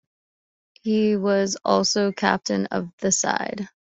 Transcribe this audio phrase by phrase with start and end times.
[0.81, 3.69] He was also captain of the side.